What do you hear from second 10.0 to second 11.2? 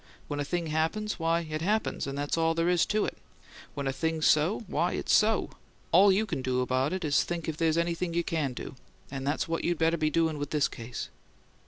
doin' with this case."